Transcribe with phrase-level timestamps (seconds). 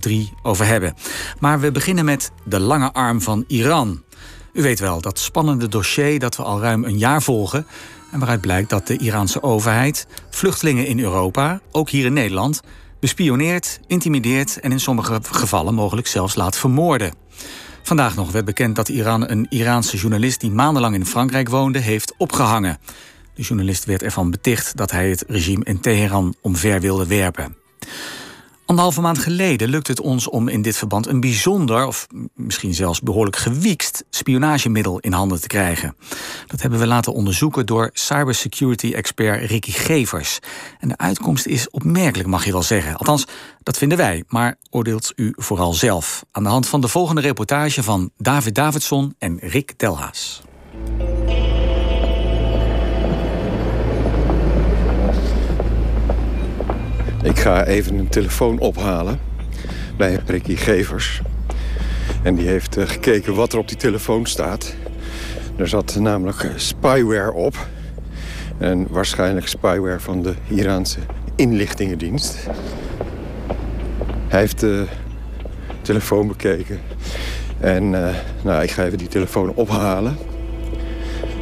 [0.00, 0.94] 3 over hebben.
[1.38, 4.02] Maar we beginnen met de lange arm van Iran.
[4.52, 7.66] U weet wel, dat spannende dossier dat we al ruim een jaar volgen.
[8.12, 12.60] En waaruit blijkt dat de Iraanse overheid vluchtelingen in Europa, ook hier in Nederland,
[13.00, 17.12] bespioneert, intimideert en in sommige gevallen mogelijk zelfs laat vermoorden.
[17.82, 22.14] Vandaag nog werd bekend dat Iran een Iraanse journalist die maandenlang in Frankrijk woonde, heeft
[22.16, 22.78] opgehangen.
[23.34, 27.56] De journalist werd ervan beticht dat hij het regime in Teheran omver wilde werpen.
[28.70, 33.00] Anderhalve maand geleden lukte het ons om in dit verband een bijzonder, of misschien zelfs
[33.00, 35.96] behoorlijk gewiekst, spionagemiddel in handen te krijgen.
[36.46, 40.38] Dat hebben we laten onderzoeken door cybersecurity-expert Ricky Gevers.
[40.78, 42.96] En de uitkomst is opmerkelijk, mag je wel zeggen.
[42.96, 43.24] Althans,
[43.62, 46.24] dat vinden wij, maar oordeelt u vooral zelf.
[46.30, 50.42] Aan de hand van de volgende reportage van David Davidson en Rick Delhaas.
[57.22, 59.20] Ik ga even een telefoon ophalen
[59.96, 61.20] bij Ricky Gevers.
[62.22, 64.74] En die heeft uh, gekeken wat er op die telefoon staat.
[65.56, 67.56] Er zat namelijk spyware op.
[68.58, 70.98] En waarschijnlijk spyware van de Iraanse
[71.36, 72.36] inlichtingendienst.
[74.28, 74.86] Hij heeft de
[75.82, 76.80] telefoon bekeken.
[77.58, 78.08] En uh,
[78.42, 80.16] nou, ik ga even die telefoon ophalen.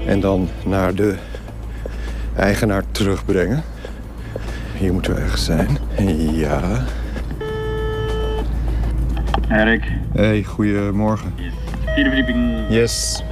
[0.06, 1.14] En dan naar de
[2.36, 3.64] eigenaar terugbrengen.
[4.78, 5.78] Hier moeten we ergens zijn.
[6.32, 6.84] Ja.
[9.50, 9.82] Erik.
[10.12, 11.34] Hey, goedemorgen.
[11.94, 12.66] Vierde verdieping.
[12.68, 13.22] Yes.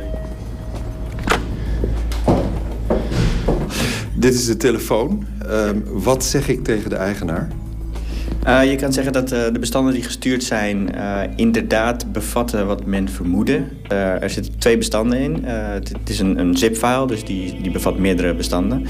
[4.15, 5.27] Dit is de telefoon.
[5.51, 7.49] Um, wat zeg ik tegen de eigenaar?
[8.47, 12.85] Uh, je kan zeggen dat uh, de bestanden die gestuurd zijn uh, inderdaad bevatten wat
[12.85, 13.63] men vermoedde.
[13.89, 15.45] er zitten twee bestanden in.
[15.45, 18.87] het is een, een zip-file, dus die, die bevat meerdere bestanden.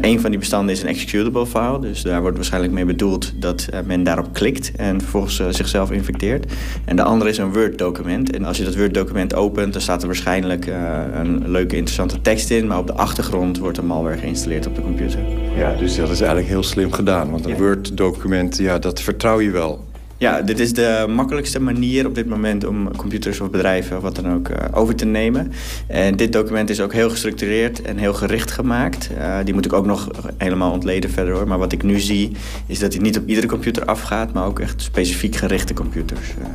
[0.00, 3.68] een van die bestanden is een executable file, dus daar wordt waarschijnlijk mee bedoeld dat
[3.84, 6.52] men daarop klikt en vervolgens zichzelf infecteert.
[6.84, 8.32] En de andere is een Word-document.
[8.32, 10.66] En als je dat Word-document opent, dan staat er waarschijnlijk
[11.12, 14.82] een leuke, interessante tekst in, maar op de achtergrond wordt een malware geïnstalleerd op de
[14.82, 15.20] computer.
[15.56, 17.56] Ja, dus dat is eigenlijk heel slim gedaan, want een ja.
[17.56, 19.84] Word-document, ja, dat vertrouw je wel.
[20.18, 24.16] Ja, dit is de makkelijkste manier op dit moment om computers of bedrijven of wat
[24.16, 25.52] dan ook uh, over te nemen.
[25.86, 29.10] En dit document is ook heel gestructureerd en heel gericht gemaakt.
[29.18, 31.48] Uh, die moet ik ook nog helemaal ontleden verder hoor.
[31.48, 32.32] Maar wat ik nu zie
[32.66, 36.28] is dat hij niet op iedere computer afgaat, maar ook echt specifiek gerichte computers.
[36.38, 36.46] Uh,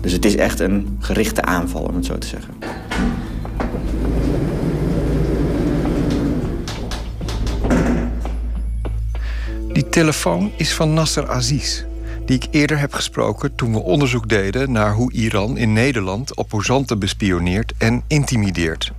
[0.00, 2.54] dus het is echt een gerichte aanval om het zo te zeggen.
[9.78, 11.84] Die telefoon is van Nasser Aziz,
[12.26, 16.98] die ik eerder heb gesproken toen we onderzoek deden naar hoe Iran in Nederland opposanten
[16.98, 18.92] bespioneert en intimideert.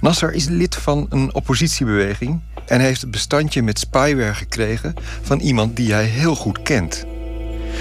[0.00, 5.76] Nasser is lid van een oppositiebeweging en heeft het bestandje met spyware gekregen van iemand
[5.76, 7.04] die hij heel goed kent.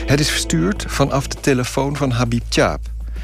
[0.06, 2.82] Het is verstuurd vanaf de telefoon van Habib Tjaap,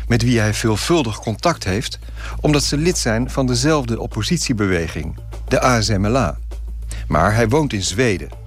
[0.08, 2.00] met wie hij veelvuldig contact heeft,
[2.42, 6.38] omdat ze lid zijn van dezelfde oppositiebeweging, de ASMLA.
[7.08, 8.44] Maar hij woont in Zweden.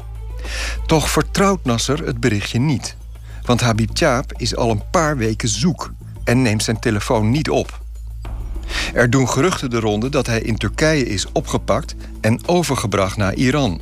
[0.87, 2.97] Toch vertrouwt Nasser het berichtje niet.
[3.43, 5.93] Want Habib Tjaap is al een paar weken zoek
[6.25, 7.81] en neemt zijn telefoon niet op.
[8.95, 13.81] Er doen geruchten de ronde dat hij in Turkije is opgepakt en overgebracht naar Iran.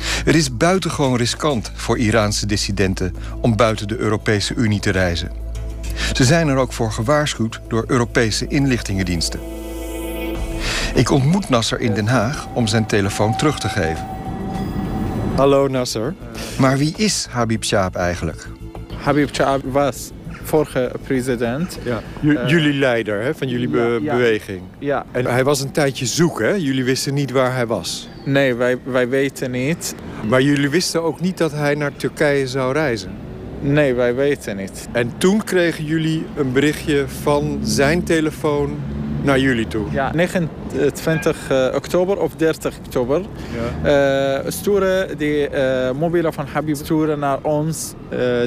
[0.00, 5.32] Het is buitengewoon riskant voor Iraanse dissidenten om buiten de Europese Unie te reizen.
[6.12, 9.40] Ze zijn er ook voor gewaarschuwd door Europese inlichtingendiensten.
[10.94, 14.17] Ik ontmoet Nasser in Den Haag om zijn telefoon terug te geven.
[15.38, 16.14] Hallo Nasser.
[16.58, 18.46] Maar wie is Habib Shaab eigenlijk?
[18.96, 20.10] Habib Shaab was
[20.42, 21.78] vorige president.
[21.84, 22.02] Ja.
[22.22, 24.60] Uh, jullie leider hè, van jullie be ja, beweging.
[24.78, 25.06] Ja.
[25.12, 26.50] En hij was een tijdje zoek, hè?
[26.50, 28.08] Jullie wisten niet waar hij was.
[28.24, 29.94] Nee, wij, wij weten niet.
[30.28, 33.10] Maar jullie wisten ook niet dat hij naar Turkije zou reizen?
[33.60, 34.88] Nee, wij weten niet.
[34.92, 38.78] En toen kregen jullie een berichtje van zijn telefoon
[39.22, 39.86] naar jullie toe?
[39.90, 43.22] Ja, 29 uh, oktober of 30 oktober
[43.82, 44.38] ja.
[44.44, 45.48] uh, sturen de
[45.92, 47.94] uh, mobiele van Habib sturen naar ons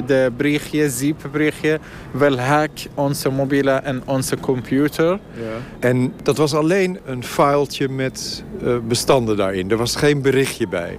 [0.06, 1.78] de berichtje, zip-berichtje.
[2.10, 5.08] Wel hack onze mobiele en onze computer.
[5.08, 5.18] Ja.
[5.88, 8.44] En dat was alleen een filetje met
[8.88, 9.70] bestanden daarin.
[9.70, 10.98] Er was geen berichtje bij.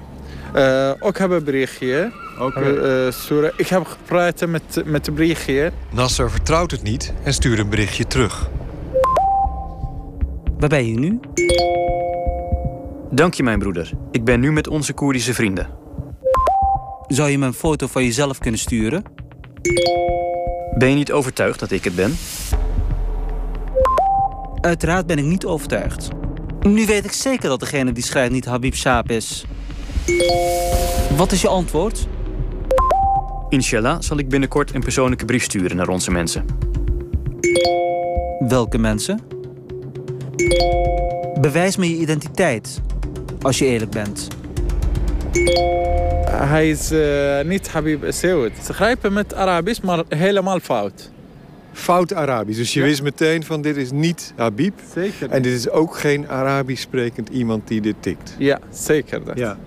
[0.55, 2.11] Uh, ook hebben een berichtje.
[2.39, 2.71] Okay.
[3.31, 5.71] Uh, ik heb gepraat met, met het berichtje.
[5.89, 8.49] Nasser vertrouwt het niet en stuurt een berichtje terug.
[10.63, 11.19] Waar ben je nu?
[13.11, 13.91] Dank je, mijn broeder.
[14.11, 15.67] Ik ben nu met onze Koerdische vrienden.
[17.07, 19.03] Zou je me een foto van jezelf kunnen sturen?
[20.77, 22.15] Ben je niet overtuigd dat ik het ben?
[24.61, 26.09] Uiteraard ben ik niet overtuigd.
[26.61, 29.45] Nu weet ik zeker dat degene die schrijft niet Habib Saab is.
[31.17, 32.07] Wat is je antwoord?
[33.49, 36.45] Inshallah zal ik binnenkort een persoonlijke brief sturen naar onze mensen.
[38.39, 39.33] Welke mensen?
[41.41, 42.81] Bewijs me je identiteit,
[43.41, 44.27] als je eerlijk bent.
[46.29, 48.51] Hij is eh, niet Habib Saoud.
[48.65, 51.11] Ze schrijven met Arabisch, maar helemaal fout.
[51.73, 52.57] Fout Arabisch.
[52.57, 52.85] Dus je Ja.
[52.85, 54.73] wist meteen van dit is niet Habib.
[54.93, 55.29] Zeker.
[55.29, 58.35] En dit is ook geen Arabisch sprekend iemand die dit tikt.
[58.37, 59.37] Ja, zeker dat.
[59.37, 59.57] Ja.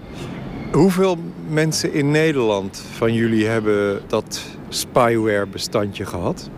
[0.72, 1.16] Hoeveel
[1.48, 6.50] mensen in Nederland van jullie hebben dat spyware bestandje gehad?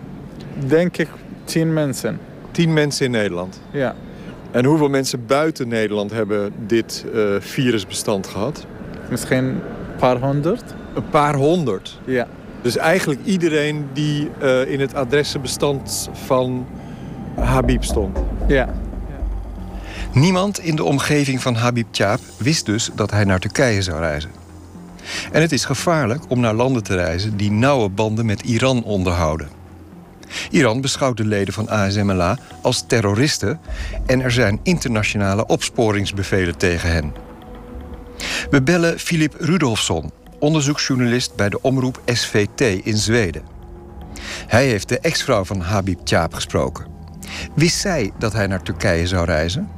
[0.67, 1.09] Denk ik
[1.45, 2.19] tien mensen.
[2.59, 3.61] Tien mensen in Nederland.
[3.71, 3.95] Ja.
[4.51, 8.67] En hoeveel mensen buiten Nederland hebben dit eh, virusbestand gehad?
[9.11, 9.61] Misschien een
[9.99, 10.75] paar honderd.
[10.95, 12.01] Een paar honderd.
[12.05, 12.27] Ja.
[12.63, 16.67] Dus eigenlijk iedereen die eh, in het adressenbestand van
[17.35, 18.19] Habib stond.
[18.49, 18.75] Ja.
[20.13, 24.31] Niemand in de omgeving van Habib Tjaap wist dus dat hij naar Turkije zou reizen.
[25.33, 29.58] En het is gevaarlijk om naar landen te reizen die nauwe banden met Iran onderhouden.
[30.51, 33.61] Iran beschouwt de leden van ASMLA als terroristen
[34.07, 37.13] en er zijn internationale opsporingsbevelen tegen hen.
[38.51, 43.43] We bellen Filip Rudolfsson, onderzoeksjournalist bij de omroep SVT in Zweden.
[44.47, 46.87] Hij heeft de ex-vrouw van Habib Tjaap gesproken.
[47.55, 49.78] Wist zij dat hij naar Turkije zou reizen?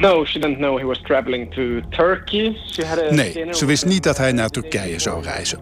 [0.00, 2.56] No, she didn't know he was traveling to Turkey.
[2.70, 5.58] She had a Nee, ze wist niet dat hij naar Turkije zou reizen.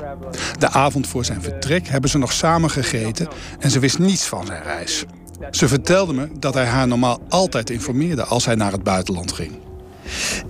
[0.58, 4.46] De avond voor zijn vertrek hebben ze nog samen gegeten en ze wist niets van
[4.46, 5.04] zijn reis.
[5.50, 9.58] Ze vertelde me dat hij haar normaal altijd informeerde als hij naar het buitenland ging.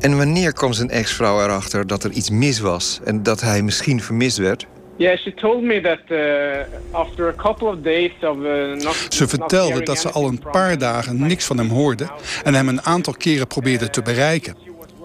[0.00, 4.02] En wanneer kwam zijn ex-vrouw erachter dat er iets mis was en dat hij misschien
[4.02, 4.67] vermist werd?
[4.98, 9.28] Yeah, she told me that uh, after a couple of days of uh, not Ze
[9.28, 12.06] vertelde dat ze al een paar dagen niks van hem hoorde
[12.44, 14.56] en hem een aantal keren probeerde te bereiken.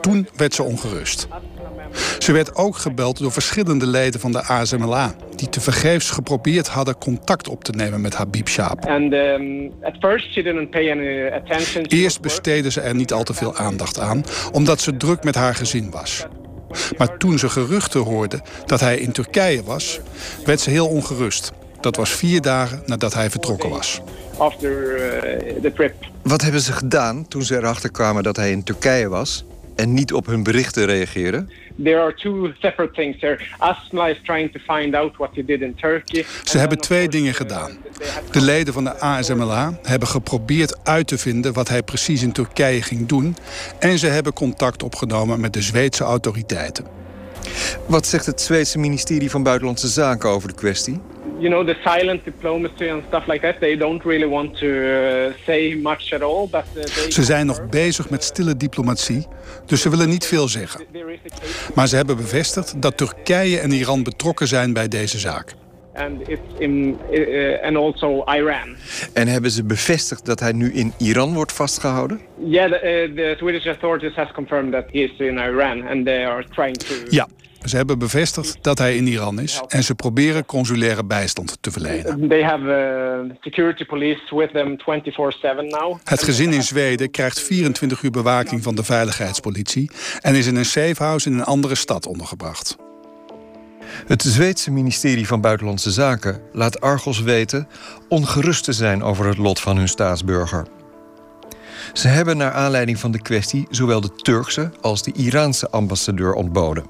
[0.01, 1.27] Toen werd ze ongerust.
[2.19, 7.47] Ze werd ook gebeld door verschillende leden van de ASMLA, die tevergeefs geprobeerd hadden contact
[7.47, 8.85] op te nemen met Habib Shaab.
[8.85, 11.85] And um, at first she didn't pay any attention.
[11.89, 15.35] She Eerst besteedde ze er niet al te veel aandacht aan, omdat ze druk met
[15.35, 16.25] haar gezin was.
[16.97, 19.99] Maar toen ze geruchten hoorde dat hij in Turkije was,
[20.45, 21.51] werd ze heel ongerust.
[21.81, 24.01] Dat was vier dagen nadat hij vertrokken was.
[24.37, 25.93] after uh, the trip.
[26.21, 30.13] Wat hebben ze gedaan toen ze erachter kwamen dat hij in Turkije was en niet
[30.13, 31.49] op hun berichten reageerden?
[31.83, 33.41] There are two separate things.
[33.57, 36.25] ASMA is trying to find out what did in Turkey.
[36.43, 37.77] Ze hebben twee dingen gedaan.
[38.31, 42.81] De leden van de ASMLA hebben geprobeerd uit te vinden wat hij precies in Turkije
[42.81, 43.35] ging doen.
[43.79, 47.02] En ze hebben contact opgenomen met de Zweedse autoriteiten.
[47.85, 51.01] Wat zegt het Zweedse ministerie van Buitenlandse Zaken over de kwestie?
[51.43, 55.33] you know the silent diplomacy and stuff like that they don't really want to uh,
[55.45, 59.27] say much at all but uh, they Ze zijn nog bezig met stille diplomatie,
[59.65, 60.85] dus ze willen niet veel zeggen.
[61.75, 65.53] Maar ze hebben bevestigd dat Turkije en Iran betrokken zijn bij deze zaak.
[65.93, 68.75] And it's in uh, and also Iran
[69.13, 72.19] En hebben ze bevestigd dat hij nu in Iran wordt vastgehouden?
[72.45, 76.25] yeah the, uh, the Swedish authorities has confirmed that he is in Iran and they
[76.25, 77.27] are trying to Ja,
[77.63, 82.27] ze hebben bevestigd dat hij in Iran is en ze proberen consulaire bijstand te verlenen.
[82.29, 82.63] they have
[83.29, 88.63] uh, security police with them 24/7 now Het gezin in Zweden krijgt 24 uur bewaking
[88.63, 89.91] van de veiligheidspolitie
[90.21, 92.75] en is in een safehouse in een andere stad ondergebracht.
[94.07, 97.67] Het Zweedse ministerie van Buitenlandse Zaken laat Argos weten
[98.09, 100.67] ongerust te zijn over het lot van hun staatsburger.
[101.93, 106.85] Ze hebben naar aanleiding van de kwestie zowel de Turkse als de Iraanse ambassadeur ontboden.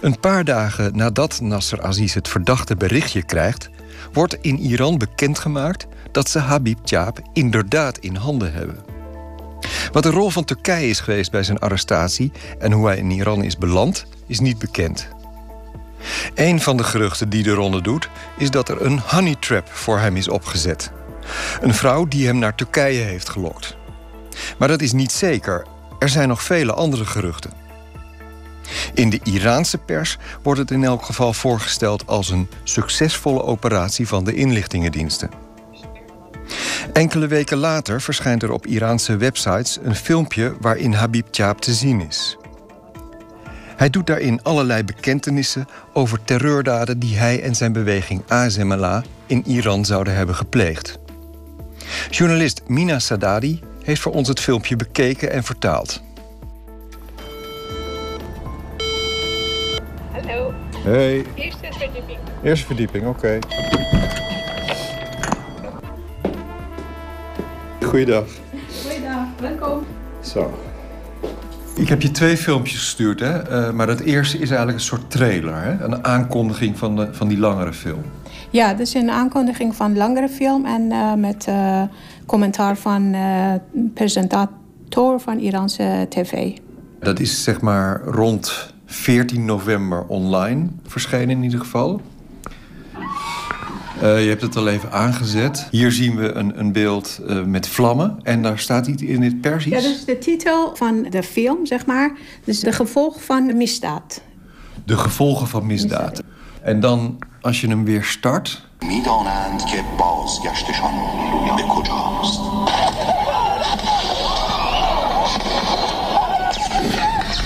[0.00, 3.70] Een paar dagen nadat Nasser Aziz het verdachte berichtje krijgt,
[4.12, 8.92] wordt in Iran bekendgemaakt dat ze Habib Tjaap inderdaad in handen hebben.
[9.92, 13.42] Wat de rol van Turkije is geweest bij zijn arrestatie en hoe hij in Iran
[13.42, 15.08] is beland, is niet bekend.
[16.34, 19.98] Een van de geruchten die de ronde doet, is dat er een honey trap voor
[19.98, 20.90] hem is opgezet.
[21.60, 23.76] Een vrouw die hem naar Turkije heeft gelokt.
[24.58, 25.66] Maar dat is niet zeker.
[25.98, 27.52] Er zijn nog vele andere geruchten.
[28.94, 34.24] In de Iraanse pers wordt het in elk geval voorgesteld als een succesvolle operatie van
[34.24, 35.30] de inlichtingendiensten.
[36.92, 42.00] Enkele weken later verschijnt er op Iraanse websites een filmpje waarin Habib Tjaap te zien
[42.08, 42.36] is.
[43.82, 49.84] Hij doet daarin allerlei bekentenissen over terreurdaden die hij en zijn beweging ASMLA in Iran
[49.84, 50.98] zouden hebben gepleegd.
[52.10, 56.02] Journalist Mina Sadadi heeft voor ons het filmpje bekeken en vertaald.
[60.12, 62.18] Hallo, Hey, eerste verdieping.
[62.42, 63.38] eerste verdieping, oké.
[67.80, 68.26] Goeiedag.
[68.82, 69.86] Goeiedag, welkom.
[70.20, 70.71] Zo.
[71.74, 73.38] Ik heb je twee filmpjes gestuurd, hè?
[73.38, 75.84] Eh, maar dat eerste is eigenlijk een soort trailer, hè?
[75.84, 78.02] een aankondiging van, de, van die langere film.
[78.50, 81.82] Ja, dat is een aankondiging van langere film en uh, met uh,
[82.26, 83.16] commentaar van
[83.94, 86.56] presentator van Iraanse tv.
[87.00, 92.00] Dat is zeg maar rond 14 november online verschenen in ieder geval.
[94.02, 95.68] Uh, je hebt het al even aangezet.
[95.70, 98.18] Hier zien we een, een beeld uh, met vlammen.
[98.22, 99.72] En daar staat iets in het Persisch.
[99.72, 102.12] Ja, dat is de titel van de film, zeg maar.
[102.44, 104.22] Dus de gevolgen van de misdaad.
[104.84, 106.22] De gevolgen van misdaad.
[106.62, 108.66] En dan, als je hem weer start...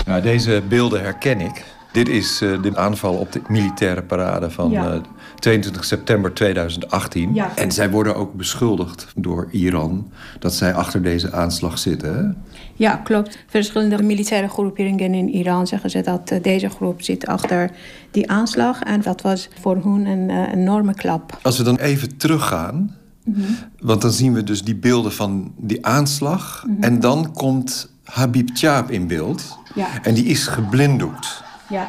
[0.07, 1.65] Nou, deze beelden herken ik.
[1.93, 5.01] Dit is uh, de aanval op de militaire parade van ja.
[5.37, 7.35] Uh, 22 september 2018.
[7.35, 7.57] Ja.
[7.57, 12.17] En zij worden ook beschuldigd door Iran dat zij achter deze aanslag zitten.
[12.17, 12.55] Hè?
[12.75, 13.39] Ja, klopt.
[13.47, 17.71] Verschillende militaire groeperingen in Iran zeggen ze dat uh, deze groep zit achter
[18.11, 18.83] die aanslag.
[18.83, 21.39] En dat was voor hun een uh, enorme klap.
[21.43, 22.97] Als we dan even teruggaan.
[23.25, 23.57] Mm -hmm.
[23.81, 26.65] Want dan zien we dus die beelden van die aanslag.
[26.67, 26.83] Mm -hmm.
[26.83, 29.59] En dan komt Habib Tjaap in beeld.
[29.75, 29.89] Ja.
[30.03, 31.43] En die is geblinddoekt.
[31.69, 31.89] Ja.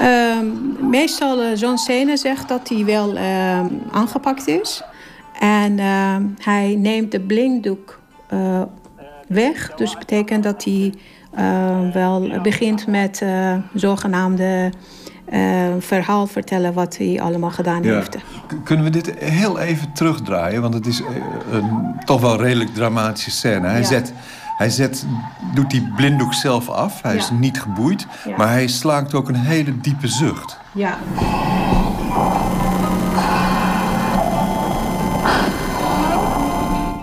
[0.00, 0.36] Uh,
[0.80, 4.82] meestal uh, John Cena zegt dat hij wel uh, aangepakt is.
[5.40, 8.00] En uh, hij neemt de blinddoek
[9.28, 9.74] weg.
[9.74, 10.94] Dus dat betekent dat hij
[11.92, 13.24] wel begint met
[13.74, 14.72] zogenaamde
[15.78, 17.94] verhaal vertellen wat hij allemaal gedaan ja.
[17.94, 18.16] heeft.
[18.64, 20.62] Kunnen we dit heel even terugdraaien?
[20.62, 21.02] Want het is
[21.50, 23.66] een toch wel redelijk dramatische scène.
[23.66, 23.86] Hij Ja.
[23.86, 24.12] zet
[24.62, 25.06] hij zet,
[25.54, 27.02] doet die blinddoek zelf af.
[27.02, 28.06] Hij is niet geboeid.
[28.26, 28.36] Ja.
[28.36, 30.58] Maar hij slaakt ook een hele diepe zucht.
[30.74, 30.98] Ja.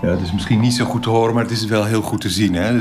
[0.02, 2.20] Ja, het is misschien niet zo goed te horen, maar het is wel heel goed
[2.20, 2.54] te zien.
[2.54, 2.80] Hè?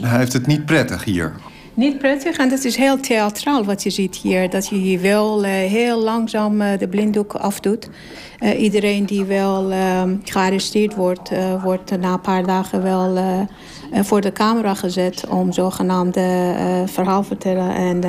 [0.00, 1.32] Hij heeft het niet prettig hier.
[1.78, 4.50] Niet prettig en dat is heel theatraal wat je ziet hier.
[4.50, 7.90] Dat je hier wel eh, heel langzaam eh, de blinddoek afdoet.
[8.38, 11.30] Eh, iedereen die wel eh, gearresteerd wordt,
[11.62, 13.18] wordt na een paar dagen wel
[13.92, 16.54] voor de camera gezet om zogenaamde
[16.86, 17.74] verhaal vertellen.
[17.74, 18.00] En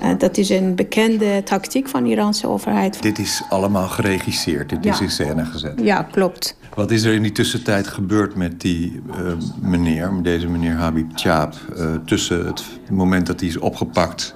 [0.00, 3.02] eh, dat is een bekende tactiek van de Iraanse overheid.
[3.02, 4.68] Dit is allemaal geregisseerd.
[4.68, 4.92] Dit Ja.
[4.92, 5.80] is in scène gezet.
[5.82, 6.56] Ja, klopt.
[6.74, 9.16] Wat is er in die tussentijd gebeurd met die eh,
[9.60, 11.54] meneer, met deze meneer Habib Tjaap...
[11.76, 14.34] eh, tussen het moment dat hij is opgepakt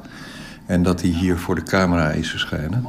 [0.67, 2.87] en dat hij hier voor de camera is verschenen?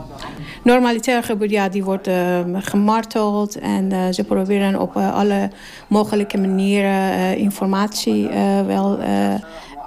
[0.63, 5.49] Normalitair gebeurt, ja, die wordt eh, gemarteld en ze proberen op alle
[5.87, 8.27] mogelijke manieren informatie
[8.65, 8.99] wel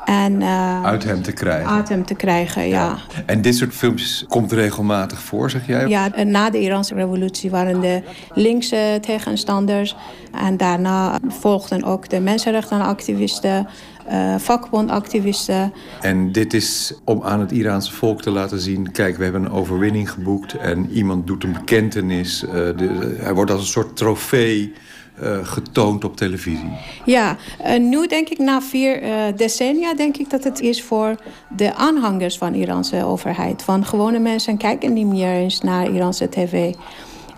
[0.09, 1.71] en, eh, Uit hem te krijgen.
[1.71, 2.69] uit hem te krijgen.
[2.69, 2.97] Ja.
[3.27, 5.89] En dit soort filmpjes komt regelmatig voor, zeg jij?
[5.89, 8.03] Ja, na de Iraanse revolutie waren de
[8.35, 9.97] linkse tegenstanders.
[10.33, 13.67] En daarna volgden ook de mensenrechtenactivisten,
[14.07, 15.73] eh vakbondactivisten.
[16.01, 18.93] En dit is om aan het Iraanse volk te laten zien...
[18.93, 22.45] kijk, we hebben een overwinning geboekt en iemand doet een bekentenis.
[22.45, 24.73] Eh, de, hij wordt als een soort trofee
[25.21, 26.71] eh, getoond op televisie.
[27.05, 31.15] Ja, eh, nu denk ik na vier eh, decennia denk ik dat het is voor
[31.57, 33.63] de aanhangers van de Iraanse overheid.
[33.63, 36.75] Van gewone mensen kijken niet meer eens naar Iraanse tv.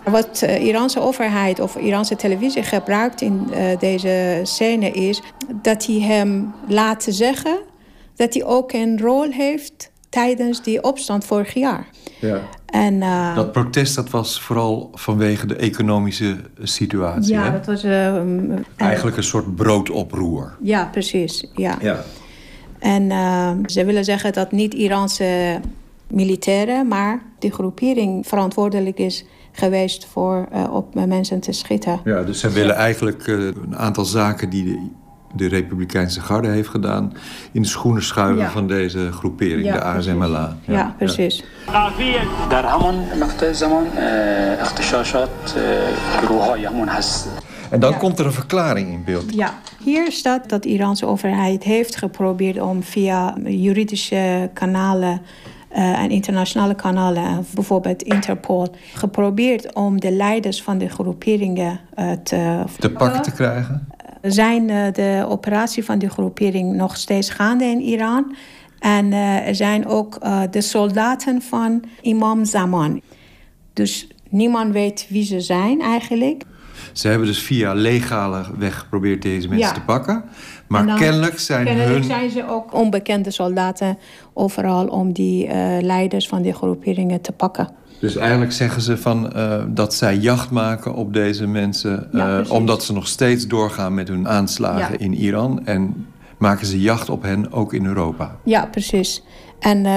[0.03, 5.21] Wat de Iraanse overheid of Iraanse televisie gebruikt in deze scène is
[5.61, 7.57] dat hij hem laat zeggen
[8.15, 11.87] dat hij ook een rol heeft tijdens die opstand vorig jaar.
[12.19, 12.39] Ja.
[12.65, 17.33] En, eh, Dat protest dat was vooral vanwege de economische situatie.
[17.33, 17.51] ja, hè?
[17.51, 17.83] dat was.
[17.83, 18.23] eh, eh,
[18.77, 20.55] Eigenlijk een soort broodoproer.
[20.61, 21.47] Ja, precies.
[21.53, 21.77] Ja.
[21.81, 22.03] Ja.
[22.79, 23.11] En
[23.69, 25.59] ze willen zeggen dat niet Iraanse
[26.07, 31.99] militairen, maar die groepering verantwoordelijk is geweest voor eh, op mensen te schieten.
[32.03, 34.87] ja, dus zij willen eigenlijk een aantal zaken die de,
[35.33, 37.13] de Republikeinse Garde heeft gedaan...
[37.51, 40.57] in de schoenen schuiven van deze groepering, de ASMLA.
[40.65, 41.43] Ja, ja precies.
[47.69, 49.33] En dan komt er een verklaring in beeld.
[49.33, 52.59] Ja, hier staat dat de Iraanse overheid heeft geprobeerd...
[52.59, 55.21] om via juridische kanalen
[55.71, 62.11] eh, en internationale kanalen, eh, bijvoorbeeld Interpol, geprobeerd om de leiders van de groeperingen eh,
[62.23, 62.63] te...
[62.79, 63.87] Te pakken te krijgen?
[64.21, 68.35] Zijn eh, de operatie van die groepering nog steeds gaande in Iran.
[68.79, 73.01] En eh, er zijn ook eh, de soldaten van Imam Zaman.
[73.73, 76.43] Dus niemand weet wie ze zijn eigenlijk.
[76.93, 79.73] Ze hebben dus via legale weg geprobeerd deze mensen Ja.
[79.73, 80.23] te pakken.
[80.71, 82.03] Maar dan- kennelijk zijn kennelijk hun...
[82.03, 83.97] zijn ze ook onbekende soldaten
[84.33, 87.69] overal om die eh, leiders van die groeperingen te pakken.
[87.99, 92.07] Dus eigenlijk zeggen ze van, eh, dat zij jacht maken op deze mensen...
[92.11, 95.05] Ja, eh, omdat ze nog steeds doorgaan met hun aanslagen Ja.
[95.05, 95.65] in Iran.
[95.65, 98.35] En maken ze jacht op hen ook in Europa.
[98.43, 99.23] Ja, precies.
[99.59, 99.93] En uh,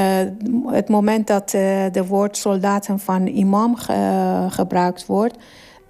[0.73, 1.61] het moment dat uh,
[1.93, 5.37] de woord soldaten van imam ge gebruikt wordt,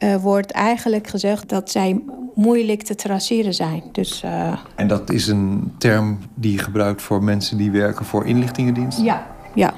[0.04, 2.00] uh, wordt eigenlijk gezegd dat zij
[2.34, 3.82] moeilijk te traceren zijn.
[3.92, 4.22] Dus,
[4.74, 9.04] en dat is een term die je gebruikt voor mensen die werken voor inlichtingendiensten?
[9.04, 9.74] Ja, ja.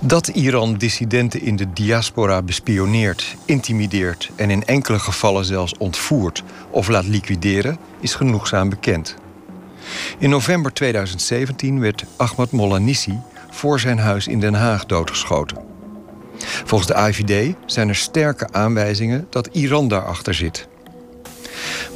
[0.00, 6.88] Dat Iran dissidenten in de diaspora bespioneert, intimideert en in enkele gevallen zelfs ontvoert of
[6.88, 9.14] laat liquideren, is genoegzaam bekend.
[10.18, 13.18] In november 2017 werd Ahmad Mollanissi
[13.50, 15.75] voor zijn huis in Den Haag doodgeschoten.
[16.38, 20.68] Volgens de AIVD zijn er sterke aanwijzingen dat Iran daarachter zit.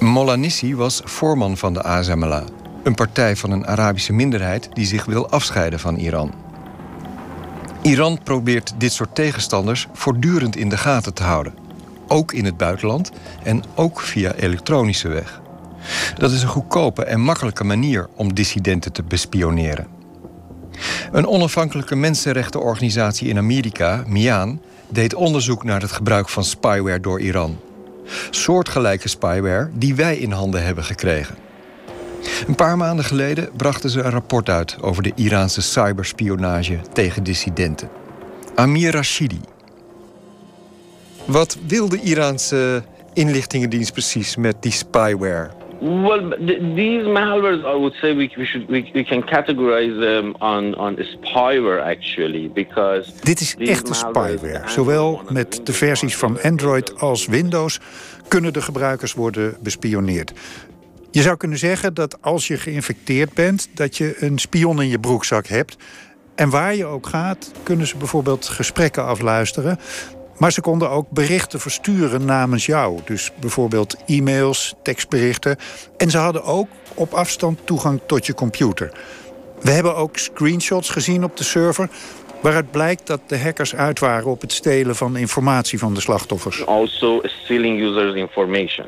[0.01, 2.45] Mollanissi was voorman van de ASMLA,
[2.83, 6.35] een partij van een Arabische minderheid die zich wil afscheiden van Iran.
[7.83, 11.55] Iran probeert dit soort tegenstanders voortdurend in de gaten te houden.
[12.09, 13.11] Ook in het buitenland
[13.43, 15.41] en ook via elektronische weg.
[16.19, 20.00] Dat is een goedkope en makkelijke manier om dissidenten te bespioneren.
[21.13, 27.59] Een onafhankelijke mensenrechtenorganisatie in Amerika, MIAN, deed onderzoek naar het gebruik van spyware door Iran.
[28.31, 31.37] Soortgelijke spyware die wij in handen hebben gekregen.
[32.47, 37.89] Een paar maanden geleden brachten ze een rapport uit over de Iraanse cyberspionage tegen dissidenten.
[38.55, 39.41] Amir Rashidi.
[41.25, 42.83] Wat wil de Iraanse
[43.13, 45.51] inlichtingendienst precies met die spyware?
[45.81, 46.37] Well,
[46.75, 50.97] these malwares, I would say we, we should we, we can categorize them on on
[50.99, 54.63] spyware actually, because dit is echte spyware.
[54.67, 57.81] Zowel met de versies van Android als Windows
[58.29, 60.33] kunnen de gebruikers worden bespioneerd.
[61.11, 64.99] Je zou kunnen zeggen dat als je geïnfecteerd bent, dat je een spion in je
[64.99, 65.77] broekzak hebt.
[66.35, 69.79] En waar je ook gaat, kunnen ze bijvoorbeeld gesprekken afluisteren.
[70.41, 72.99] Maar ze konden ook berichten versturen namens jou.
[73.05, 75.57] Dus bijvoorbeeld e-mails, tekstberichten.
[75.97, 78.93] En ze hadden ook op afstand toegang tot je computer.
[79.61, 81.89] We hebben ook screenshots gezien op de server
[82.43, 86.67] waaruit blijkt dat de hackers uit waren op het stelen van informatie van de slachtoffers.
[86.67, 88.87] Also stealing users information.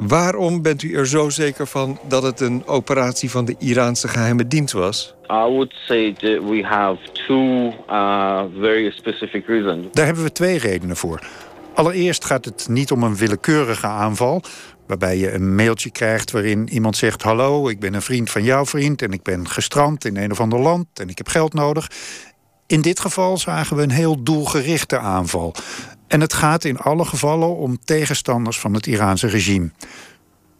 [0.00, 4.46] Waarom bent u er zo zeker van dat het een operatie van de Iraanse geheime
[4.46, 5.14] dienst was?
[5.30, 9.86] I would say that we have two uh, very specific reasons.
[9.92, 11.26] Daar hebben we twee redenen voor.
[11.74, 14.42] Allereerst gaat het niet om een willekeurige aanval,
[14.86, 18.66] waarbij je een mailtje krijgt waarin iemand zegt: Hallo, ik ben een vriend van jouw
[18.66, 21.88] vriend en ik ben gestrand in een of ander land en ik heb geld nodig.
[22.66, 25.54] In dit geval zagen we een heel doelgerichte aanval.
[26.10, 29.70] En het gaat in alle gevallen om tegenstanders van het Iraanse regime.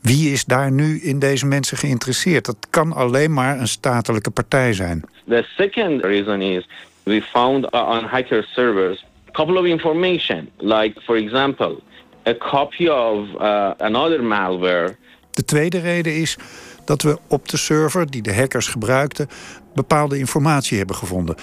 [0.01, 2.45] Wie is daar nu in deze mensen geïnteresseerd?
[2.45, 5.05] Dat kan alleen maar een statelijke partij zijn.
[5.29, 6.69] The second reason is
[7.03, 11.81] we found on hacker servers a couple of information, like for example,
[12.29, 14.97] a copy of uh, another malware.
[15.31, 16.39] De tweede reden is
[16.85, 19.29] dat we op de server die de hackers gebruikten
[19.75, 21.37] bepaalde informatie hebben gevonden.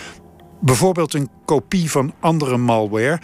[0.61, 3.19] Bijvoorbeeld een kopie van andere malware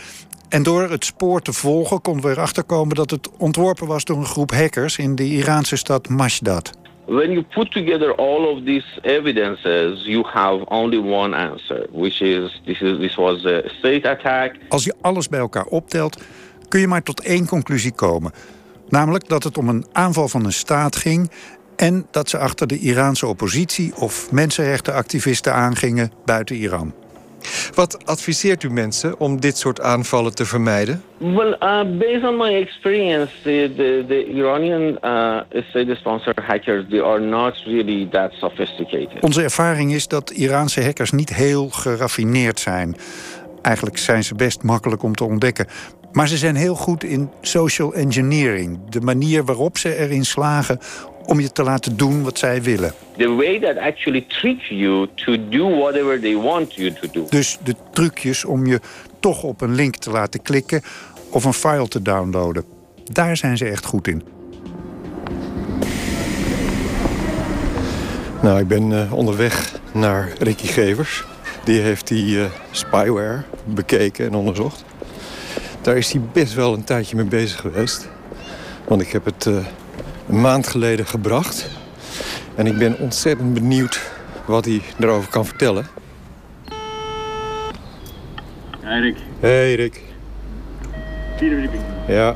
[0.54, 4.18] en door het spoor te volgen konden we erachter komen dat het ontworpen was door
[4.18, 6.72] een groep hackers in de Iraanse stad Mashdad.
[7.06, 12.62] When you put together all of these evidences, you have only one answer, which is
[12.66, 14.56] this, is, this was a state attack.
[14.70, 16.22] Als je alles bij elkaar optelt,
[16.68, 18.32] kun je maar tot één conclusie komen.
[18.89, 21.32] Namelijk dat het om een aanval van een staat ging
[21.76, 26.94] en dat ze achter de Iraanse oppositie of mensenrechtenactivisten aangingen buiten Iran.
[27.74, 31.04] Wat adviseert u mensen om dit soort aanvallen te vermijden?
[31.18, 37.20] Well, uh, based on my experience, the, the, the Iranian uh, state-sponsored hackers they are
[37.20, 39.22] not really that sophisticated.
[39.22, 42.96] Onze ervaring is dat Iraanse hackers niet heel geraffineerd zijn.
[43.62, 45.68] Eigenlijk zijn ze best makkelijk om te ontdekken.
[46.12, 48.80] Maar ze zijn heel goed in social engineering.
[48.90, 50.80] De manier waarop ze erin slagen
[51.26, 52.94] om je te laten doen wat zij willen.
[53.18, 57.26] The way that actually tricks you to do whatever they want you to do.
[57.30, 58.80] Dus de trucjes om je
[59.20, 60.82] toch op een link te laten klikken
[61.30, 62.64] of een file te downloaden.
[63.04, 64.24] Daar zijn ze echt goed in.
[68.42, 71.24] Nou, ik ben uh, onderweg naar Ricky Gevers.
[71.64, 74.84] Die heeft die uh, spyware bekeken en onderzocht.
[75.82, 78.10] Daar is hij best wel een tijdje mee bezig geweest.
[78.88, 79.58] Want ik heb het uh,
[80.28, 81.70] een maand geleden gebracht.
[82.56, 84.12] En ik ben ontzettend benieuwd
[84.46, 85.88] wat hij erover kan vertellen.
[88.80, 89.18] Hey Rick.
[89.40, 90.02] Hey Rick.
[91.38, 91.84] Vierde verdieping.
[92.08, 92.36] Ja.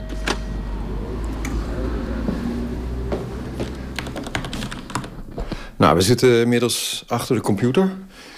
[5.77, 7.91] Nou, we zitten inmiddels achter de computer.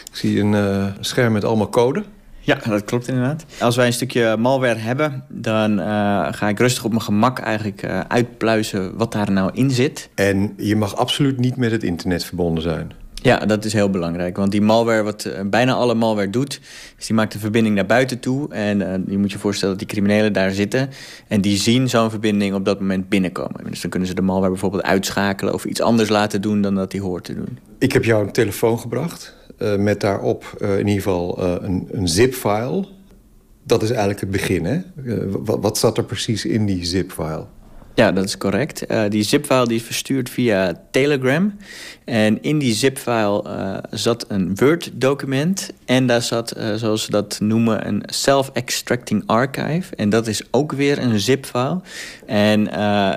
[0.10, 2.04] Ik zie een uh, scherm met allemaal code.
[2.50, 3.46] Ja, dat klopt inderdaad.
[3.60, 5.86] Als wij een stukje malware hebben, dan uh,
[6.32, 10.10] ga ik rustig op mijn gemak eigenlijk uh, uitpluizen wat daar nou in zit.
[10.16, 12.92] En je mag absoluut niet met het internet verbonden zijn.
[13.22, 14.38] Ja, dat is heel belangrijk.
[14.38, 16.60] Want die malware, wat uh, bijna alle malware doet,
[16.98, 18.54] is die maakt een verbinding naar buiten toe.
[18.54, 20.90] En je moet je voorstellen dat die criminelen daar zitten.
[21.28, 23.64] En die zien zo'n verbinding op dat moment binnenkomen.
[23.70, 26.92] Dus dan kunnen ze de malware bijvoorbeeld uitschakelen of iets anders laten doen dan dat
[26.92, 27.60] die hoort te doen.
[27.78, 29.38] Ik heb jou een telefoon gebracht.
[29.62, 32.86] Uh, met daarop uh, in ieder geval uh, een, een zip-file.
[33.64, 34.80] Dat is eigenlijk het begin, hè?
[35.28, 37.46] Wat, wat, zat er precies in die zip-file?
[37.96, 38.86] Ja, dat is correct.
[39.10, 41.58] die zip-file die is verstuurd via Telegram.
[42.06, 43.44] En in die zip-file
[43.90, 45.70] zat een Word-document.
[45.86, 49.96] En daar zat, zoals ze dat noemen, een self-extracting archive.
[49.96, 51.82] En dat is ook weer een zip-file.
[52.26, 52.74] En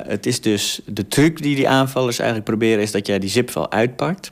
[0.08, 2.82] het is dus de truc die die aanvallers eigenlijk proberen...
[2.82, 4.30] is dat jij die zip-file uitpakt...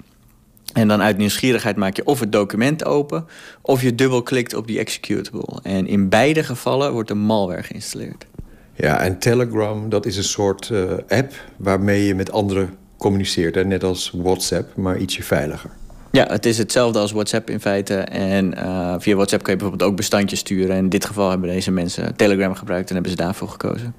[0.73, 3.27] En dan uit nieuwsgierigheid maak je of het document open...
[3.63, 5.59] of je dubbelklikt op die executable.
[5.63, 8.27] En in beide gevallen wordt een malware geïnstalleerd.
[8.75, 11.33] Ja, en Telegram, dat is een soort uh, app...
[11.57, 13.55] waarmee je met anderen communiceert.
[13.55, 13.65] Hè?
[13.65, 15.71] Net als WhatsApp, maar ietsje veiliger.
[16.13, 17.95] Ja, het is hetzelfde als WhatsApp in feite.
[17.95, 20.77] En uh, via WhatsApp kan je bijvoorbeeld ook bestandjes sturen.
[20.77, 22.89] En in dit geval hebben deze mensen Telegram gebruikt...
[22.89, 23.95] en hebben ze daarvoor gekozen.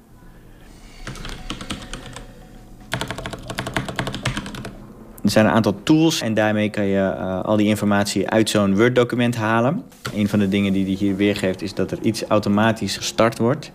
[5.22, 8.76] Er zijn een aantal tools en daarmee kan je uh, al die informatie uit zo'n
[8.76, 9.82] Word-document halen.
[10.14, 13.72] Een van de dingen die hij hier weergeeft is dat er iets automatisch gestart wordt.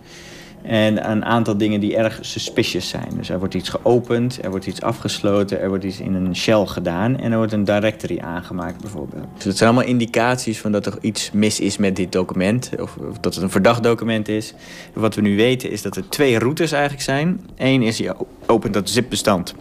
[0.62, 3.08] En een aantal dingen die erg suspicious zijn.
[3.16, 6.66] Dus er wordt iets geopend, er wordt iets afgesloten, er wordt iets in een shell
[6.66, 9.26] gedaan en er wordt een directory aangemaakt bijvoorbeeld.
[9.34, 12.96] Dus dat zijn allemaal indicaties van dat er iets mis is met dit document of,
[12.96, 14.54] of dat het een verdacht document is.
[14.94, 17.40] Wat we nu weten is dat er twee routes eigenlijk zijn.
[17.56, 18.14] Eén is je
[18.46, 19.54] opent dat zip-bestand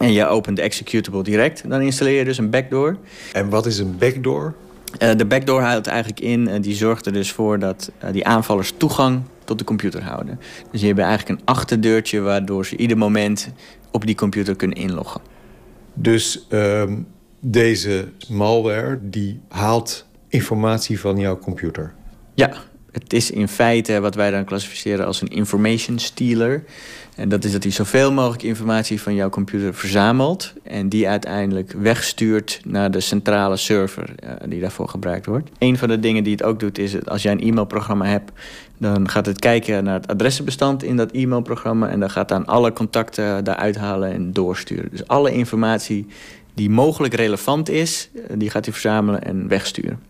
[0.00, 1.68] en je opent de executable direct.
[1.68, 2.96] Dan installeer je dus een backdoor.
[3.32, 4.54] En wat is een backdoor?
[5.02, 8.26] Uh, de backdoor houdt eigenlijk in, uh, die zorgt er dus voor dat uh, die
[8.26, 10.40] aanvallers toegang tot de computer houden.
[10.70, 13.48] Dus je hebt eigenlijk een achterdeurtje waardoor ze ieder moment
[13.90, 15.20] op die computer kunnen inloggen.
[15.94, 17.06] Dus um,
[17.40, 21.92] deze malware die haalt informatie van jouw computer?
[22.34, 22.52] Ja,
[22.92, 26.64] het is in feite wat wij dan klassificeren als een information stealer.
[27.20, 30.52] En dat is dat hij zoveel mogelijk informatie van jouw computer verzamelt...
[30.62, 35.50] en die uiteindelijk wegstuurt naar de centrale server uh, die daarvoor gebruikt wordt.
[35.58, 37.06] Een van de dingen die het ook doet is...
[37.06, 38.32] als jij een e-mailprogramma hebt...
[38.78, 41.88] dan gaat het kijken naar het adressenbestand in dat e-mailprogramma...
[41.88, 44.90] en dan gaat dan alle contacten daaruit halen en doorsturen.
[44.90, 46.06] Dus alle informatie
[46.54, 50.00] die mogelijk relevant is, die gaat hij verzamelen en wegsturen.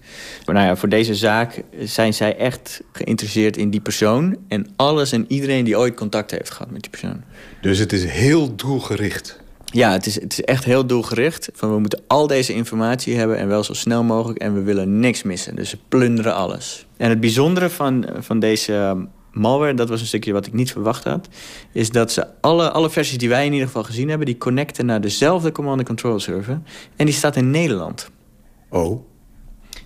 [0.45, 4.37] Maar nou ja, voor deze zaak zijn zij echt geïnteresseerd in die persoon...
[4.49, 7.23] en alles en iedereen die ooit contact heeft gehad met die persoon.
[7.61, 9.41] Dus het is heel doelgericht?
[9.65, 11.49] Ja, het is, het is echt heel doelgericht.
[11.55, 14.39] Van we moeten al deze informatie hebben en wel zo snel mogelijk...
[14.39, 16.87] en we willen niks missen, dus ze plunderen alles.
[16.97, 21.05] En het bijzondere van, van deze malware, dat was een stukje wat ik niet verwacht
[21.05, 21.29] had...
[21.73, 24.27] is dat ze alle, alle versies die wij in ieder geval gezien hebben...
[24.27, 26.61] die connecten naar dezelfde command-and-control server.
[26.97, 28.11] En die staat in Nederland.
[28.69, 29.05] Oh?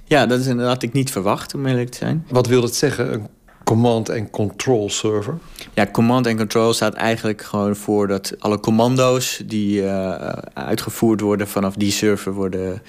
[0.04, 2.26] Ja, dat, is, dat had ik niet verwacht, om eerlijk te zijn.
[2.28, 3.28] Wat wil dat zeggen, een
[3.64, 5.38] command-and-control server?
[5.74, 9.42] Ja, command-and-control staat eigenlijk gewoon voor dat alle commando's...
[9.46, 10.14] die uh,
[10.54, 12.83] uitgevoerd worden vanaf die server worden...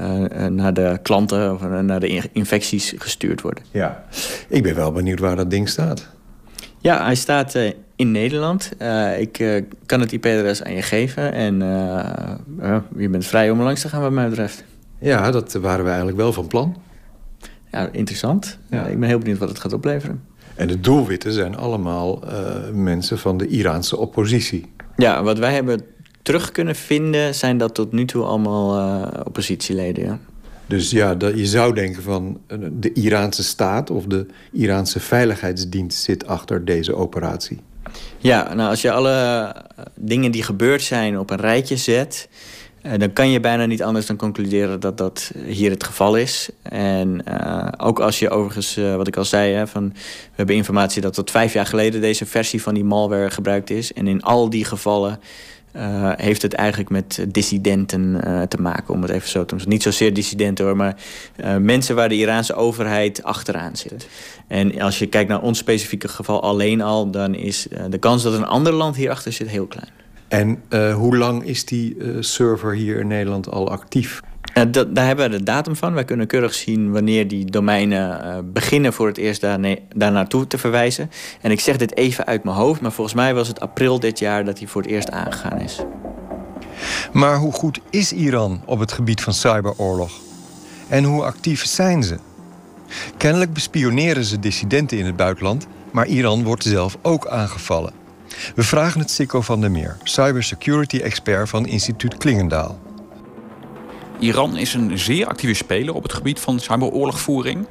[0.00, 3.64] Uh, naar de klanten of naar de infecties gestuurd worden.
[3.70, 4.04] Ja,
[4.48, 6.08] ik ben wel benieuwd waar dat ding staat.
[6.78, 7.54] Ja, hij staat
[7.96, 8.72] in Nederland.
[8.82, 11.58] Uh, ik kan het IP-adres aan je geven en
[12.96, 14.64] je bent vrij om langs te gaan wat mij betreft.
[14.98, 16.76] Ja, dat waren we eigenlijk wel van plan.
[17.70, 18.58] Ja, interessant.
[18.70, 18.86] Ja.
[18.86, 20.24] ik ben heel benieuwd wat het gaat opleveren.
[20.54, 22.22] En de doelwitten zijn allemaal
[22.72, 24.66] mensen van de Iraanse oppositie.
[24.96, 25.80] Ja, wat wij hebben
[26.28, 30.04] terug kunnen vinden, zijn dat tot nu toe allemaal uh, oppositieleden.
[30.04, 30.18] Ja.
[30.66, 36.26] Dus ja, dat, je zou denken van de Iraanse staat of de Iraanse veiligheidsdienst zit
[36.26, 37.58] achter deze operatie.
[38.18, 39.54] Ja, nou als je alle
[39.94, 42.28] dingen die gebeurd zijn op een rijtje zet,
[42.96, 46.48] dan kan je bijna niet anders dan concluderen dat dat hier het geval is.
[46.62, 50.54] En uh, ook als je overigens, uh, wat ik al zei, hè, van, we hebben
[50.54, 53.92] informatie dat tot vijf jaar geleden deze versie van die malware gebruikt is.
[53.92, 55.20] En in al die gevallen
[55.76, 59.72] uh, heeft het eigenlijk met dissidenten uh, te maken, om het even zo te noemen.
[59.72, 60.96] Niet zozeer dissidenten hoor, maar
[61.36, 64.08] uh, mensen waar de Iraanse overheid achteraan zit.
[64.46, 68.32] En als je kijkt naar ons specifieke geval alleen al, dan is de kans dat
[68.32, 69.88] een ander land hierachter zit heel klein.
[70.28, 74.20] En hoe lang is die server hier in Nederland al actief?
[74.52, 75.94] Dat, daar hebben we de datum van.
[75.94, 80.58] Wij kunnen keurig zien wanneer die domeinen uh, beginnen voor het eerst daar naartoe te
[80.58, 81.10] verwijzen.
[81.40, 84.18] En ik zeg dit even uit mijn hoofd, maar volgens mij was het april dit
[84.18, 85.78] jaar dat hij voor het eerst aangegaan is.
[87.12, 90.12] Maar hoe goed is Iran op het gebied van cyberoorlog?
[90.88, 92.18] En hoe actief zijn ze?
[93.16, 97.92] Kennelijk bespioneren ze dissidenten in het buitenland, maar Iran wordt zelf ook aangevallen.
[98.54, 102.78] We vragen het Sikko van der Meer, cybersecurity-expert van instituut Klingendaal.
[104.18, 107.66] Iran is een zeer actieve speler op het gebied van cyberoorlogvoering.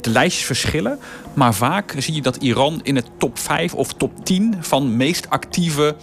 [0.00, 0.98] De lijstjes verschillen,
[1.34, 5.30] maar vaak zie je dat Iran in het top 5 of top 10 van meest
[5.30, 5.96] actieve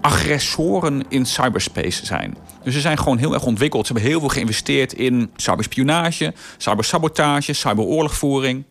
[0.00, 2.36] agressoren in cyberspace zijn.
[2.62, 3.86] Dus ze zijn gewoon heel erg ontwikkeld.
[3.86, 8.64] Ze hebben heel veel geïnvesteerd in cyberspionage, cybersabotage, cyberoorlogvoering.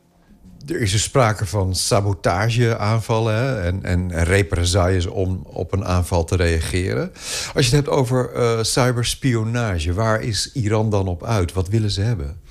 [0.67, 7.11] Er is dus sprake van sabotageaanvallen en, en represailles om op een aanval te reageren.
[7.53, 11.53] Als je het hebt over uh, cyberspionage, waar is Iran dan op uit?
[11.53, 12.41] Wat willen ze hebben?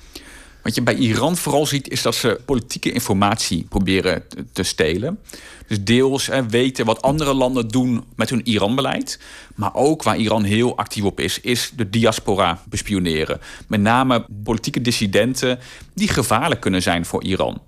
[0.63, 5.19] Wat je bij Iran vooral ziet, is dat ze politieke informatie proberen te stelen.
[5.67, 9.19] Dus deels weten wat andere landen doen met hun Iran-beleid.
[9.55, 13.39] Maar ook waar Iran heel actief op is, is de diaspora bespioneren.
[13.67, 15.59] Met name politieke dissidenten
[15.93, 17.61] die gevaarlijk kunnen zijn voor Iran.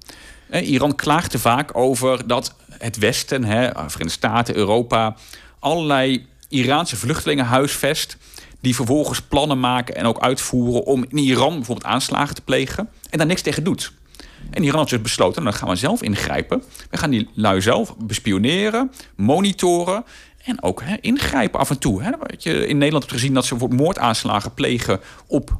[0.49, 5.15] Iran klaagt er vaak over dat het Westen, hè, Verenigde Staten, Europa,
[5.59, 8.17] allerlei Iraanse vluchtelingen huisvest.
[8.61, 12.89] Die vervolgens plannen maken en ook uitvoeren om in Iran bijvoorbeeld aanslagen te plegen.
[13.09, 13.91] En daar niks tegen doet.
[14.51, 16.63] En Iran heeft dus besloten, nou, dan gaan we zelf ingrijpen.
[16.89, 20.03] We gaan die lui zelf bespioneren, monitoren
[20.43, 22.03] en ook hè, ingrijpen af en toe.
[22.03, 22.11] Hè.
[22.37, 25.59] Je in Nederland hebt gezien dat ze moordaanslagen plegen op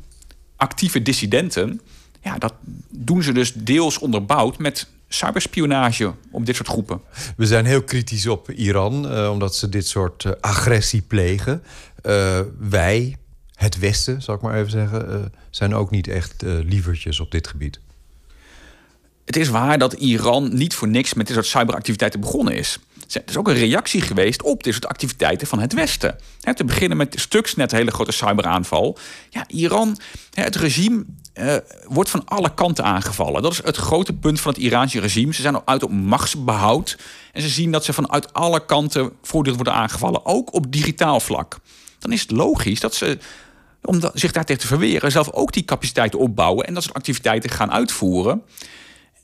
[0.56, 1.82] actieve dissidenten.
[2.26, 2.54] Ja, dat
[2.90, 7.02] doen ze dus deels onderbouwd met cyberspionage op dit soort groepen.
[7.38, 11.64] We zijn heel kritisch op Iran, uh, omdat ze dit soort uh, agressie plegen.
[12.06, 13.18] Uh, wij,
[13.54, 17.80] het Westen, zal ik maar even zeggen, zijn ook niet echt lievertjes op dit gebied.
[19.26, 22.80] Het is waar dat Iran niet voor niks met dit soort cyberactiviteiten begonnen is.
[23.10, 26.16] Het is ook een reactie geweest op dit soort activiteiten van het Westen.
[26.56, 28.98] te beginnen met Stuxnet, een hele grote cyberaanval.
[29.30, 29.98] Ja, Iran,
[30.34, 31.06] het regime
[31.40, 31.56] uh,
[31.88, 33.42] wordt van alle kanten aangevallen.
[33.42, 35.34] Dat is het grote punt van het Iraanse regime.
[35.34, 36.98] Ze zijn uit op machtsbehoud.
[37.34, 40.26] En ze zien dat ze vanuit alle kanten voortdurend worden aangevallen.
[40.26, 41.58] Ook op digitaal vlak.
[42.00, 43.18] Dan is het logisch dat ze,
[43.82, 45.12] om zich daartegen te verweren...
[45.12, 46.68] zelf ook die capaciteiten opbouwen...
[46.68, 48.42] en dat soort activiteiten gaan uitvoeren.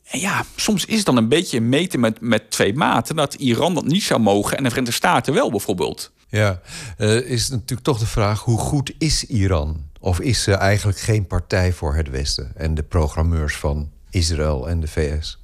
[0.04, 3.16] En ja, soms is het dan een beetje meten met, met twee maten...
[3.16, 6.12] dat Iran dat niet zou mogen en de Verenigde Staten wel bijvoorbeeld.
[6.28, 6.60] Ja,
[6.98, 8.40] uh, is natuurlijk toch de vraag...
[8.40, 9.90] hoe goed is Iran?
[10.04, 14.80] Of is ze eigenlijk geen partij voor het Westen en de programmeurs van Israël en
[14.80, 15.38] de VS?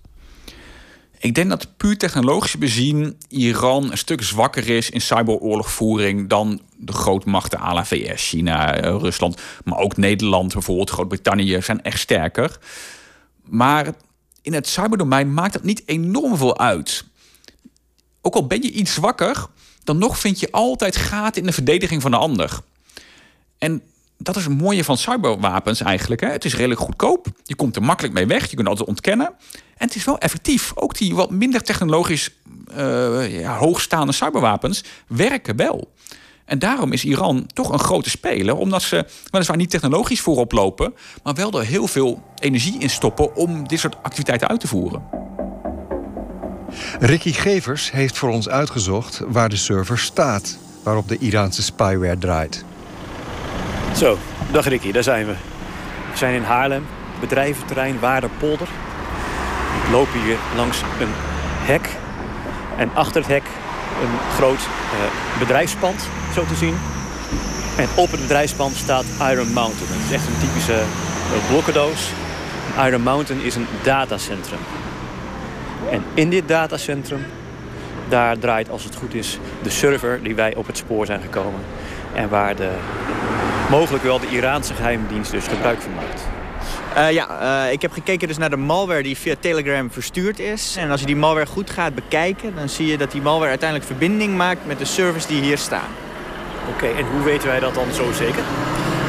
[1.18, 6.92] Ik denk dat puur technologisch bezien Iran een stuk zwakker is in cyberoorlogvoering dan de
[6.92, 12.58] grootmachten à la VS, China, eh, Rusland, maar ook Nederland, bijvoorbeeld Groot-Brittannië, zijn echt sterker.
[13.44, 13.94] Maar
[14.42, 17.04] in het cyberdomein maakt dat niet enorm veel uit.
[18.20, 19.46] Ook al ben je iets zwakker,
[19.84, 22.60] dan nog vind je altijd gaten in de verdediging van de ander.
[23.58, 23.82] En
[24.18, 26.20] dat is het mooie van cyberwapens eigenlijk.
[26.20, 26.28] Hè.
[26.28, 27.26] Het is redelijk goedkoop.
[27.42, 28.50] Je komt er makkelijk mee weg.
[28.50, 29.26] Je kunt altijd ontkennen.
[29.52, 30.72] En het is wel effectief.
[30.74, 32.30] Ook die wat minder technologisch
[32.76, 35.92] uh, ja, hoogstaande cyberwapens werken wel.
[36.44, 38.56] En daarom is Iran toch een grote speler.
[38.56, 40.94] Omdat ze weliswaar niet technologisch voorop lopen...
[41.22, 45.02] maar wel er heel veel energie in stoppen om dit soort activiteiten uit te voeren.
[47.00, 50.58] Ricky Gevers heeft voor ons uitgezocht waar de server staat...
[50.82, 52.64] waarop de Iraanse spyware draait.
[53.96, 54.18] Zo,
[54.50, 55.32] dag Ricky, daar zijn we.
[56.10, 56.86] We zijn in Haarlem,
[57.20, 58.68] bedrijventerrein Waarderpolder.
[59.84, 61.12] We lopen hier langs een
[61.66, 61.88] hek.
[62.76, 63.42] En achter het hek
[64.02, 66.74] een groot uh, bedrijfspand, zo te zien.
[67.76, 69.92] En op het bedrijfspand staat Iron Mountain.
[69.92, 72.10] Het is echt een typische uh, blokkendoos.
[72.86, 74.58] Iron Mountain is een datacentrum.
[75.90, 77.26] En in dit datacentrum,
[78.08, 81.60] daar draait als het goed is de server die wij op het spoor zijn gekomen.
[82.14, 82.70] En waar de
[83.70, 86.22] mogelijk wel de Iraanse geheime dienst dus gebruik van maakt.
[86.96, 90.76] Uh, ja, uh, ik heb gekeken dus naar de malware die via Telegram verstuurd is.
[90.78, 93.88] En als je die malware goed gaat bekijken, dan zie je dat die malware uiteindelijk
[93.88, 95.90] verbinding maakt met de servers die hier staan.
[96.68, 98.42] Oké, okay, en hoe weten wij dat dan zo zeker?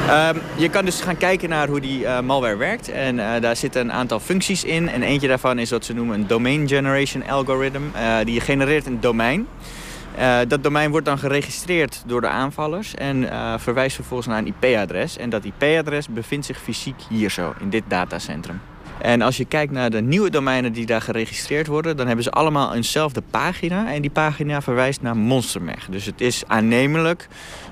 [0.08, 2.92] Uh, je kan dus gaan kijken naar hoe die uh, malware werkt.
[2.92, 4.90] En daar zitten een aantal functies in.
[4.90, 7.82] En eentje daarvan is wat ze noemen een domain generation algorithm.
[8.24, 9.48] die genereert een domein.
[10.20, 14.54] Uh, dat domein wordt dan geregistreerd door de aanvallers en uh, verwijst vervolgens naar een
[14.60, 15.18] IP-adres.
[15.18, 18.62] En dat IP-adres bevindt zich fysiek hier zo, in dit datacentrum.
[19.02, 21.98] En als je kijkt naar de nieuwe domeinen die daar geregistreerd worden...
[21.98, 23.94] dan hebben ze allemaal eenzelfde pagina.
[23.94, 25.88] En die pagina verwijst naar MonsterMeg.
[25.90, 27.28] Dus het is aannemelijk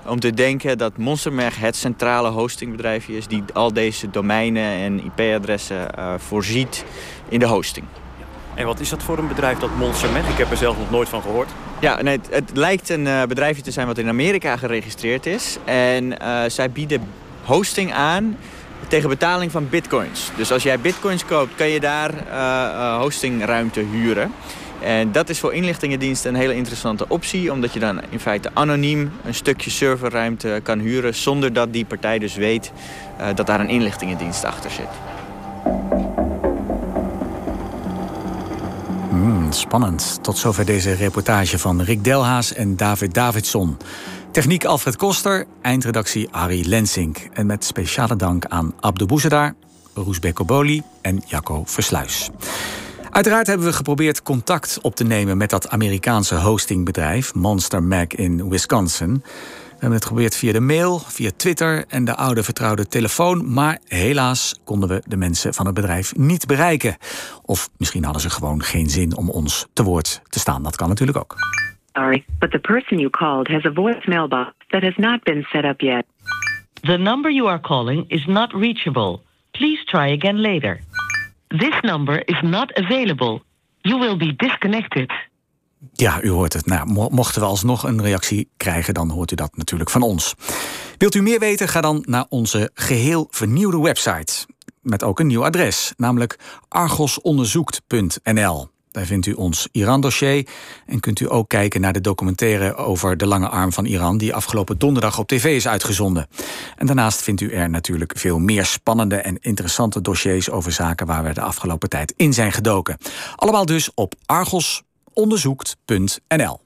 [0.05, 3.27] om te denken dat MonsterMeg het centrale hostingbedrijfje is...
[3.27, 6.86] die al deze domeinen en IP-adressen uh, voorziet
[7.29, 7.86] in de hosting.
[8.58, 10.30] En wat is dat voor een bedrijf, dat MonsterMeg?
[10.30, 11.50] Ik heb er zelf nog nooit van gehoord.
[11.80, 15.58] Ja, nee, het, lijkt een uh, bedrijfje te zijn wat in Amerika geregistreerd is.
[15.65, 17.02] En uh, zij bieden
[17.43, 18.38] hosting aan
[18.88, 20.32] tegen betaling van bitcoins.
[20.36, 24.32] Dus als jij bitcoins koopt, kan je daar uh, hostingruimte huren.
[24.82, 27.52] En dat is voor inlichtingendiensten een hele interessante optie...
[27.52, 31.15] omdat je dan in feite anoniem een stukje serverruimte kan huren...
[31.15, 32.72] zonder dat die partij dus weet
[33.36, 34.89] dat daar een inlichtingendienst achter zit.
[39.53, 40.19] Spannend.
[40.21, 43.77] Tot zover deze reportage van Rick Delhaas en David Davidson.
[44.31, 47.17] Techniek Alfred Koster, eindredactie Harry Lensink.
[47.33, 49.53] En met speciale dank aan Abdo Boezedar,
[49.93, 52.29] Roesbeko Boli en Jacco Versluis.
[53.10, 58.49] Uiteraard hebben we geprobeerd contact op te nemen met dat Amerikaanse hostingbedrijf Monster Mac in
[58.49, 59.23] Wisconsin.
[59.77, 63.53] We hebben het geprobeerd via de mail, via Twitter en de oude vertrouwde telefoon.
[63.53, 66.97] Maar helaas konden we de mensen van het bedrijf niet bereiken.
[67.45, 70.63] Of misschien hadden ze gewoon geen zin om ons te woord te staan.
[70.63, 71.35] Dat kan natuurlijk ook.
[71.93, 75.63] Sorry, but the person you called has a voicemail box that has not been set
[75.63, 76.05] up yet.
[76.81, 79.19] The number you are calling is not reachable.
[79.51, 80.79] Please try again later.
[81.47, 83.41] This number is not available.
[83.81, 85.11] You will be disconnected.
[85.93, 86.65] Ja, u hoort het.
[86.65, 90.36] Nou, mochten we alsnog een reactie krijgen, dan hoort u dat natuurlijk van ons.
[90.97, 91.67] Wilt u meer weten?
[91.67, 94.45] Ga dan naar onze geheel vernieuwde website.
[94.82, 98.69] Met ook een nieuw adres, namelijk argosonderzoekt.nl.
[98.97, 100.47] Daar vindt u ons Iran-dossier
[100.86, 104.34] en kunt u ook kijken naar de documentaire over de lange arm van Iran, die
[104.34, 106.28] afgelopen donderdag op tv is uitgezonden.
[106.76, 111.23] En daarnaast vindt u er natuurlijk veel meer spannende en interessante dossiers over zaken waar
[111.23, 112.97] we de afgelopen tijd in zijn gedoken.
[113.36, 114.13] Allemaal dus op
[115.17, 116.60] argosonderzoekt.nl.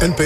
[0.00, 0.24] NPO